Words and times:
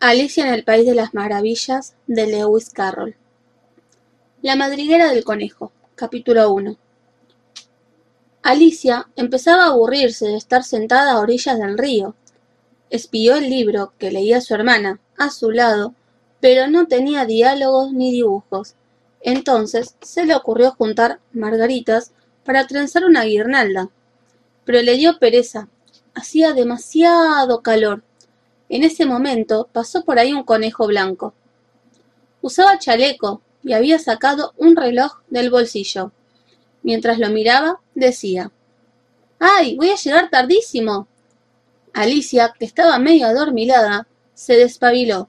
Alicia 0.00 0.46
en 0.46 0.54
el 0.54 0.62
País 0.62 0.86
de 0.86 0.94
las 0.94 1.12
Maravillas 1.12 1.96
de 2.06 2.28
Lewis 2.28 2.70
Carroll 2.70 3.16
La 4.42 4.54
madriguera 4.54 5.10
del 5.10 5.24
conejo 5.24 5.72
Capítulo 5.96 6.52
1 6.52 6.76
Alicia 8.44 9.08
empezaba 9.16 9.64
a 9.64 9.70
aburrirse 9.70 10.28
de 10.28 10.36
estar 10.36 10.62
sentada 10.62 11.14
a 11.14 11.18
orillas 11.18 11.58
del 11.58 11.76
río. 11.76 12.14
Espió 12.90 13.34
el 13.34 13.50
libro 13.50 13.92
que 13.98 14.12
leía 14.12 14.40
su 14.40 14.54
hermana, 14.54 15.00
a 15.16 15.30
su 15.30 15.50
lado, 15.50 15.94
pero 16.38 16.68
no 16.68 16.86
tenía 16.86 17.24
diálogos 17.24 17.92
ni 17.92 18.12
dibujos. 18.12 18.76
Entonces 19.20 19.96
se 20.00 20.24
le 20.26 20.36
ocurrió 20.36 20.70
juntar 20.70 21.18
margaritas 21.32 22.12
para 22.44 22.68
trenzar 22.68 23.04
una 23.04 23.24
guirnalda. 23.24 23.90
Pero 24.64 24.80
le 24.80 24.96
dio 24.96 25.18
pereza. 25.18 25.68
Hacía 26.14 26.52
demasiado 26.52 27.62
calor. 27.62 28.04
En 28.68 28.84
ese 28.84 29.06
momento 29.06 29.68
pasó 29.72 30.04
por 30.04 30.18
ahí 30.18 30.32
un 30.32 30.44
conejo 30.44 30.86
blanco. 30.86 31.34
Usaba 32.42 32.78
chaleco 32.78 33.42
y 33.62 33.72
había 33.72 33.98
sacado 33.98 34.52
un 34.56 34.76
reloj 34.76 35.20
del 35.28 35.50
bolsillo. 35.50 36.12
Mientras 36.82 37.18
lo 37.18 37.30
miraba, 37.30 37.80
decía 37.94 38.50
¡Ay! 39.38 39.76
voy 39.76 39.90
a 39.90 39.96
llegar 39.96 40.30
tardísimo. 40.30 41.06
Alicia, 41.94 42.54
que 42.58 42.64
estaba 42.64 42.98
medio 42.98 43.26
adormilada, 43.26 44.06
se 44.34 44.54
despabiló. 44.56 45.28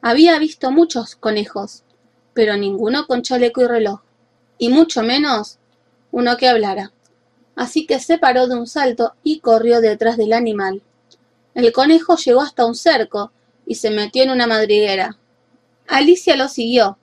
Había 0.00 0.38
visto 0.38 0.70
muchos 0.70 1.16
conejos, 1.16 1.84
pero 2.34 2.56
ninguno 2.56 3.06
con 3.06 3.22
chaleco 3.22 3.62
y 3.62 3.66
reloj, 3.66 4.00
y 4.58 4.68
mucho 4.68 5.02
menos 5.02 5.58
uno 6.10 6.36
que 6.36 6.48
hablara. 6.48 6.92
Así 7.54 7.86
que 7.86 8.00
se 8.00 8.18
paró 8.18 8.46
de 8.46 8.54
un 8.54 8.66
salto 8.66 9.14
y 9.22 9.40
corrió 9.40 9.80
detrás 9.80 10.16
del 10.16 10.32
animal. 10.32 10.82
El 11.54 11.72
conejo 11.72 12.16
llegó 12.16 12.40
hasta 12.40 12.66
un 12.66 12.74
cerco 12.74 13.32
y 13.66 13.74
se 13.74 13.90
metió 13.90 14.22
en 14.22 14.30
una 14.30 14.46
madriguera. 14.46 15.18
Alicia 15.86 16.36
lo 16.36 16.48
siguió. 16.48 16.98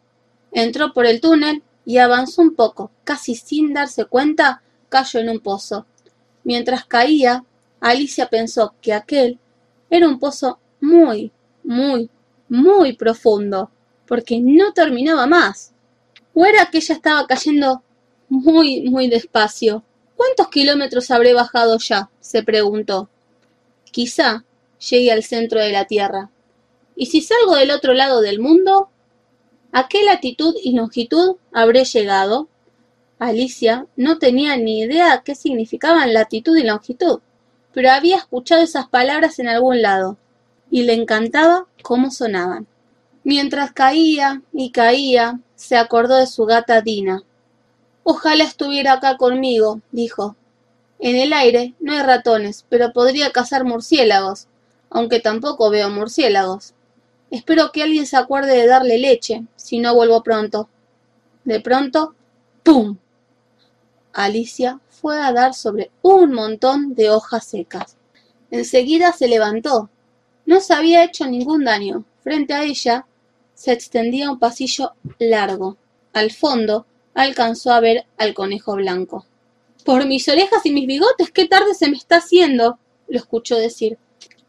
Entró 0.52 0.94
por 0.94 1.05
el 1.05 1.22
túnel 1.22 1.64
y 1.86 1.97
avanzó 1.97 2.42
un 2.42 2.55
poco, 2.55 2.92
casi 3.03 3.36
sin 3.36 3.73
darse 3.73 4.05
cuenta, 4.05 4.61
cayó 4.89 5.20
en 5.20 5.30
un 5.30 5.39
pozo. 5.39 5.86
Mientras 6.44 6.86
caía, 6.86 7.44
Alicia 7.80 8.27
pensó 8.27 8.73
que 8.81 8.94
aquel 8.94 9.39
era 9.89 10.08
un 10.08 10.20
pozo 10.20 10.59
muy, 10.81 11.31
muy, 11.64 12.09
muy 12.47 12.94
profundo, 12.94 13.70
porque 14.08 14.39
no 14.39 14.73
terminaba 14.73 15.27
más. 15.27 15.73
¿O 16.33 16.45
era 16.45 16.66
que 16.67 16.77
ella 16.77 16.95
estaba 16.95 17.27
cayendo 17.27 17.83
muy, 18.27 18.89
muy 18.89 19.08
despacio? 19.08 19.83
¿Cuántos 20.16 20.50
kilómetros 20.50 21.11
habré 21.11 21.33
bajado 21.33 21.77
ya? 21.77 22.09
se 22.20 22.44
preguntó. 22.44 23.09
Quizá 23.92 24.45
llegue 24.90 25.12
al 25.12 25.23
centro 25.23 25.59
de 25.59 25.72
la 25.72 25.86
Tierra. 25.86 26.30
¿Y 26.95 27.08
si 27.08 27.22
salgo 27.22 27.56
del 27.56 27.72
otro 27.72 27.94
lado 27.94 28.22
del 28.22 28.40
mundo? 28.40 28.90
¿A 29.72 29.88
qué 29.88 30.04
latitud 30.04 30.56
y 30.64 30.73
longitud 30.73 31.38
habré 31.52 31.86
llegado? 31.86 32.48
Alicia 33.20 33.86
no 33.95 34.17
tenía 34.17 34.56
ni 34.58 34.80
idea 34.80 35.22
qué 35.23 35.36
significaban 35.36 36.14
latitud 36.14 36.58
y 36.58 36.64
longitud, 36.64 37.20
pero 37.73 37.92
había 37.92 38.17
escuchado 38.17 38.64
esas 38.64 38.88
palabras 38.88 39.40
en 39.40 39.48
algún 39.48 39.82
lado, 39.82 40.17
y 40.72 40.84
le 40.84 40.94
encantaba 40.94 41.67
cómo 41.82 42.12
sonaban. 42.12 42.67
Mientras 43.23 43.73
caía 43.73 44.42
y 44.54 44.72
caía, 44.72 45.40
se 45.56 45.76
acordó 45.76 46.16
de 46.16 46.28
su 46.28 46.45
gata 46.45 46.82
Dina. 46.82 47.23
Ojalá 48.04 48.45
estuviera 48.45 48.94
acá 48.94 49.17
conmigo, 49.17 49.82
dijo. 49.92 50.36
En 51.00 51.16
el 51.16 51.31
aire 51.31 51.75
no 51.80 51.94
hay 51.94 52.02
ratones, 52.02 52.66
pero 52.67 52.92
podría 52.92 53.31
cazar 53.31 53.64
murciélagos, 53.64 54.47
aunque 54.89 55.22
tampoco 55.22 55.69
veo 55.69 55.89
murciélagos. 55.89 56.73
Espero 57.31 57.72
que 57.72 57.83
alguien 57.83 58.05
se 58.05 58.17
acuerde 58.17 58.58
de 58.58 58.67
darle 58.67 58.97
leche, 58.97 59.45
si 59.55 59.80
no 59.80 59.95
vuelvo 59.95 60.23
pronto. 60.23 60.67
De 61.45 61.61
pronto, 61.61 62.16
¡pum! 62.64 62.97
Alicia 64.11 64.82
fue 64.89 65.21
a 65.21 65.32
dar 65.32 65.54
sobre 65.54 65.92
un 66.02 66.33
montón 66.33 66.95
de 66.95 67.10
hojas 67.10 67.45
secas. 67.45 67.95
Enseguida 68.52 69.14
se 69.14 69.27
levantó. 69.27 69.89
No 70.45 70.60
se 70.60 70.73
había 70.73 71.04
hecho 71.04 71.27
ningún 71.27 71.64
daño. 71.64 72.04
Frente 72.23 72.54
a 72.54 72.64
ella 72.64 73.05
se 73.54 73.71
extendía 73.71 74.31
un 74.31 74.39
pasillo 74.39 74.93
largo. 75.20 75.77
Al 76.11 76.31
fondo 76.31 76.86
alcanzó 77.14 77.71
a 77.71 77.80
ver 77.80 78.05
al 78.17 78.33
conejo 78.33 78.76
blanco. 78.76 79.26
Por 79.89 80.05
mis 80.05 80.30
orejas 80.30 80.64
y 80.67 80.72
mis 80.72 80.86
bigotes, 80.86 81.32
qué 81.32 81.48
tarde 81.48 81.73
se 81.73 81.89
me 81.89 81.98
está 81.98 82.17
haciendo, 82.17 82.77
lo 83.08 83.17
escuchó 83.17 83.55
decir. 83.55 83.98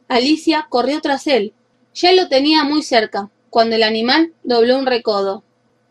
Alicia 0.07 0.67
corrió 0.69 1.01
tras 1.01 1.27
él. 1.27 1.55
Ya 1.95 2.13
lo 2.13 2.29
tenía 2.29 2.63
muy 2.63 2.83
cerca, 2.83 3.31
cuando 3.49 3.77
el 3.77 3.83
animal 3.83 4.35
dobló 4.43 4.79
un 4.79 4.85
recodo. 4.85 5.43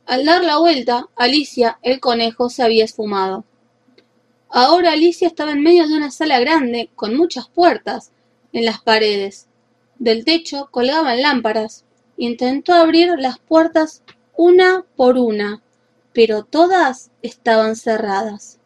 Al 0.05 0.23
dar 0.23 0.43
la 0.43 0.59
vuelta, 0.59 1.07
Alicia, 1.15 1.79
el 1.81 1.99
conejo, 1.99 2.51
se 2.51 2.61
había 2.61 2.85
esfumado. 2.85 3.43
Ahora 4.49 4.91
Alicia 4.91 5.27
estaba 5.27 5.53
en 5.53 5.63
medio 5.63 5.87
de 5.87 5.95
una 5.95 6.11
sala 6.11 6.39
grande, 6.39 6.91
con 6.93 7.17
muchas 7.17 7.49
puertas 7.49 8.11
en 8.53 8.65
las 8.65 8.83
paredes. 8.83 9.47
Del 9.97 10.25
techo 10.25 10.67
colgaban 10.69 11.23
lámparas. 11.23 11.85
Intentó 12.17 12.73
abrir 12.73 13.15
las 13.17 13.39
puertas 13.39 14.03
una 14.35 14.85
por 14.95 15.17
una, 15.17 15.63
pero 16.13 16.43
todas 16.43 17.09
estaban 17.23 17.75
cerradas. 17.75 18.58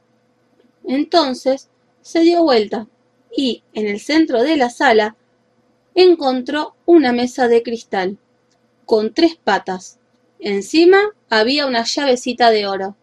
Entonces 0.85 1.69
se 2.01 2.21
dio 2.21 2.43
vuelta 2.43 2.87
y, 3.35 3.63
en 3.73 3.87
el 3.87 3.99
centro 3.99 4.43
de 4.43 4.57
la 4.57 4.69
sala, 4.69 5.15
encontró 5.95 6.75
una 6.85 7.11
mesa 7.11 7.47
de 7.47 7.63
cristal, 7.63 8.17
con 8.85 9.13
tres 9.13 9.37
patas. 9.41 9.99
Encima 10.39 10.99
había 11.29 11.65
una 11.65 11.83
llavecita 11.83 12.49
de 12.51 12.67
oro. 12.67 12.95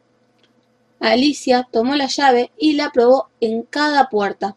Alicia 0.99 1.67
tomó 1.71 1.97
la 1.97 2.07
llave 2.07 2.53
y 2.59 2.75
la 2.75 2.91
probó 2.91 3.29
en 3.41 3.63
cada 3.63 4.11
puerta. 4.11 4.57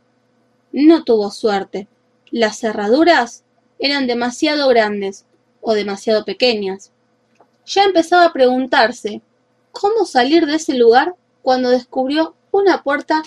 No 0.73 1.03
tuvo 1.03 1.31
suerte. 1.31 1.87
Las 2.31 2.59
cerraduras 2.59 3.43
eran 3.79 4.07
demasiado 4.07 4.67
grandes 4.67 5.25
o 5.61 5.73
demasiado 5.73 6.25
pequeñas. 6.25 6.91
Ya 7.65 7.83
empezaba 7.83 8.25
a 8.25 8.33
preguntarse 8.33 9.21
cómo 9.71 10.05
salir 10.05 10.45
de 10.45 10.55
ese 10.55 10.73
lugar 10.73 11.15
cuando 11.41 11.69
descubrió 11.69 12.35
una 12.53 12.83
puerta 12.83 13.23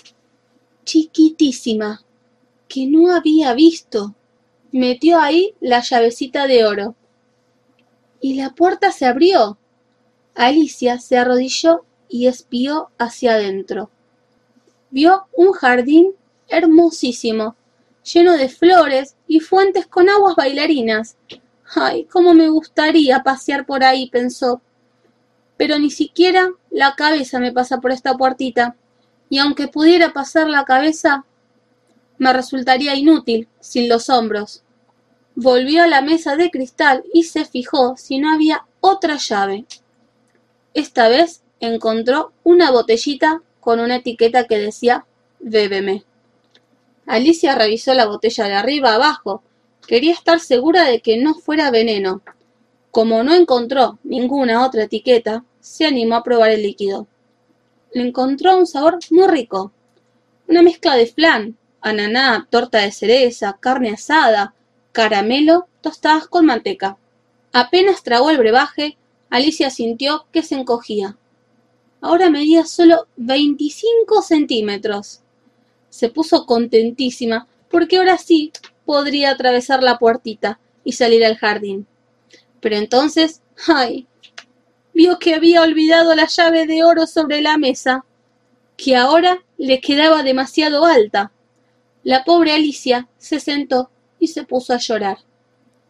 chiquitísima 0.84 2.04
que 2.68 2.86
no 2.86 3.12
había 3.12 3.52
visto 3.54 4.14
metió 4.70 5.20
ahí 5.20 5.54
la 5.60 5.80
llavecita 5.80 6.46
de 6.46 6.64
oro. 6.64 6.94
Y 8.20 8.34
la 8.34 8.50
puerta 8.50 8.92
se 8.92 9.04
abrió. 9.04 9.58
Alicia 10.34 11.00
se 11.00 11.18
arrodilló 11.18 11.84
y 12.08 12.28
espió 12.28 12.90
hacia 12.98 13.34
adentro. 13.34 13.90
Vio 14.90 15.26
un 15.32 15.52
jardín 15.52 16.12
hermosísimo, 16.48 17.56
lleno 18.04 18.36
de 18.36 18.48
flores 18.48 19.16
y 19.26 19.40
fuentes 19.40 19.88
con 19.88 20.08
aguas 20.08 20.36
bailarinas. 20.36 21.16
Ay, 21.74 22.04
cómo 22.04 22.32
me 22.32 22.48
gustaría 22.48 23.24
pasear 23.24 23.66
por 23.66 23.82
ahí, 23.82 24.08
pensó. 24.08 24.62
Pero 25.56 25.80
ni 25.80 25.90
siquiera 25.90 26.50
la 26.70 26.94
cabeza 26.94 27.40
me 27.40 27.50
pasa 27.50 27.80
por 27.80 27.90
esta 27.90 28.16
puertita, 28.16 28.76
y 29.28 29.38
aunque 29.38 29.68
pudiera 29.68 30.12
pasar 30.12 30.48
la 30.48 30.64
cabeza, 30.64 31.24
me 32.18 32.32
resultaría 32.32 32.94
inútil 32.94 33.48
sin 33.60 33.88
los 33.88 34.08
hombros. 34.08 34.62
Volvió 35.34 35.82
a 35.82 35.86
la 35.86 36.00
mesa 36.00 36.36
de 36.36 36.50
cristal 36.50 37.04
y 37.12 37.24
se 37.24 37.44
fijó 37.44 37.96
si 37.96 38.18
no 38.18 38.32
había 38.32 38.66
otra 38.80 39.16
llave. 39.16 39.66
Esta 40.72 41.08
vez 41.08 41.42
encontró 41.60 42.32
una 42.44 42.70
botellita 42.70 43.42
con 43.60 43.80
una 43.80 43.96
etiqueta 43.96 44.46
que 44.46 44.58
decía 44.58 45.06
Bébeme. 45.40 46.04
Alicia 47.06 47.54
revisó 47.54 47.94
la 47.94 48.06
botella 48.06 48.44
de 48.44 48.54
arriba 48.54 48.94
abajo. 48.94 49.42
Quería 49.86 50.12
estar 50.12 50.40
segura 50.40 50.84
de 50.84 51.00
que 51.00 51.18
no 51.18 51.34
fuera 51.34 51.70
veneno. 51.70 52.22
Como 52.90 53.22
no 53.22 53.34
encontró 53.34 53.98
ninguna 54.02 54.64
otra 54.66 54.84
etiqueta, 54.84 55.44
se 55.60 55.84
animó 55.84 56.16
a 56.16 56.22
probar 56.22 56.50
el 56.50 56.62
líquido. 56.62 57.06
Le 57.92 58.02
encontró 58.02 58.56
un 58.56 58.66
sabor 58.66 58.98
muy 59.10 59.26
rico. 59.26 59.72
Una 60.48 60.62
mezcla 60.62 60.94
de 60.96 61.06
flan, 61.06 61.56
ananá, 61.80 62.46
torta 62.50 62.78
de 62.78 62.92
cereza, 62.92 63.56
carne 63.60 63.90
asada, 63.90 64.54
caramelo, 64.92 65.68
tostadas 65.80 66.26
con 66.26 66.46
manteca. 66.46 66.96
Apenas 67.52 68.02
tragó 68.02 68.30
el 68.30 68.38
brebaje, 68.38 68.96
Alicia 69.30 69.70
sintió 69.70 70.26
que 70.32 70.42
se 70.42 70.54
encogía. 70.54 71.16
Ahora 72.00 72.30
medía 72.30 72.64
solo 72.64 73.06
veinticinco 73.16 74.22
centímetros. 74.22 75.20
Se 75.88 76.08
puso 76.08 76.46
contentísima 76.46 77.48
porque 77.70 77.98
ahora 77.98 78.18
sí 78.18 78.52
podría 78.84 79.30
atravesar 79.30 79.82
la 79.82 79.98
puertita 79.98 80.60
y 80.84 80.92
salir 80.92 81.24
al 81.24 81.36
jardín. 81.36 81.86
Pero 82.60 82.76
entonces, 82.76 83.42
¡ay! 83.66 84.06
Vio 84.96 85.18
que 85.18 85.34
había 85.34 85.60
olvidado 85.60 86.14
la 86.14 86.26
llave 86.26 86.66
de 86.66 86.82
oro 86.82 87.06
sobre 87.06 87.42
la 87.42 87.58
mesa, 87.58 88.06
que 88.78 88.96
ahora 88.96 89.44
le 89.58 89.78
quedaba 89.82 90.22
demasiado 90.22 90.86
alta. 90.86 91.32
La 92.02 92.24
pobre 92.24 92.54
Alicia 92.54 93.06
se 93.18 93.38
sentó 93.38 93.90
y 94.18 94.28
se 94.28 94.44
puso 94.44 94.72
a 94.72 94.78
llorar. 94.78 95.18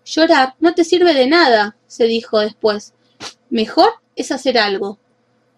Llorar 0.04 0.56
no 0.58 0.74
te 0.74 0.82
sirve 0.82 1.14
de 1.14 1.28
nada, 1.28 1.76
se 1.86 2.06
dijo 2.06 2.40
después. 2.40 2.94
Mejor 3.48 3.90
es 4.16 4.32
hacer 4.32 4.58
algo. 4.58 4.98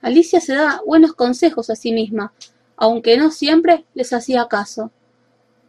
Alicia 0.02 0.42
se 0.42 0.54
daba 0.54 0.82
buenos 0.84 1.14
consejos 1.14 1.70
a 1.70 1.74
sí 1.74 1.90
misma, 1.90 2.34
aunque 2.76 3.16
no 3.16 3.30
siempre 3.30 3.86
les 3.94 4.12
hacía 4.12 4.46
caso. 4.46 4.90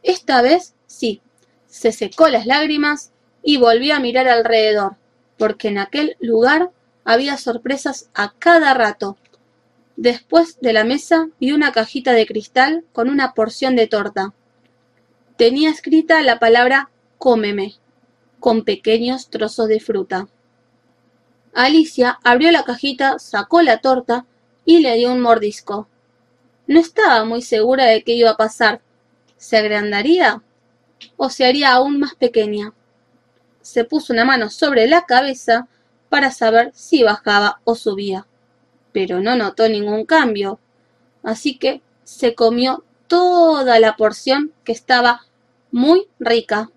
Esta 0.04 0.42
vez 0.42 0.76
sí, 0.86 1.22
se 1.66 1.94
secó 1.94 2.28
las 2.28 2.46
lágrimas 2.46 3.14
y 3.42 3.56
volvió 3.56 3.96
a 3.96 4.02
mirar 4.02 4.28
alrededor, 4.28 4.98
porque 5.38 5.70
en 5.70 5.78
aquel 5.78 6.18
lugar 6.20 6.72
había 7.10 7.38
sorpresas 7.38 8.08
a 8.14 8.34
cada 8.38 8.76
rato. 8.76 9.18
Después 9.96 10.60
de 10.62 10.74
la 10.74 10.84
mesa 10.84 11.28
vi 11.40 11.54
una 11.54 11.72
cajita 11.72 12.14
de 12.14 12.28
cristal 12.28 12.86
con 12.94 13.10
una 13.10 13.34
porción 13.34 13.76
de 13.76 13.88
torta. 13.88 14.36
Tenía 15.36 15.72
escrita 15.72 16.22
la 16.22 16.38
palabra 16.38 16.92
cómeme, 17.18 17.74
con 18.40 18.64
pequeños 18.64 19.32
trozos 19.32 19.68
de 19.70 19.80
fruta. 19.80 20.28
Alicia 21.56 22.20
abrió 22.24 22.52
la 22.52 22.64
cajita, 22.64 23.18
sacó 23.18 23.64
la 23.64 23.80
torta 23.80 24.28
y 24.64 24.82
le 24.82 24.94
dio 24.94 25.12
un 25.12 25.20
mordisco. 25.20 25.88
No 26.68 26.80
estaba 26.80 27.26
muy 27.26 27.42
segura 27.42 27.86
de 27.86 28.04
qué 28.04 28.12
iba 28.12 28.30
a 28.30 28.38
pasar. 28.38 28.82
¿Se 29.36 29.58
agrandaría? 29.58 30.44
¿O 31.18 31.32
se 31.32 31.48
haría 31.48 31.72
aún 31.72 32.00
más 32.00 32.14
pequeña? 32.14 32.72
Se 33.62 33.84
puso 33.84 34.14
una 34.14 34.26
mano 34.26 34.52
sobre 34.52 34.86
la 34.86 35.08
cabeza 35.08 35.68
para 36.10 36.32
saber 36.32 36.72
si 36.74 37.04
bajaba 37.04 37.62
o 37.64 37.76
subía, 37.76 38.28
pero 38.92 39.22
no 39.22 39.36
notó 39.36 39.70
ningún 39.70 40.06
cambio, 40.06 40.60
así 41.24 41.58
que 41.58 41.82
se 42.04 42.36
comió 42.36 42.84
toda 43.08 43.80
la 43.80 43.96
porción 43.96 44.52
que 44.64 44.72
estaba 44.72 45.22
muy 45.72 46.08
rica. 46.20 46.70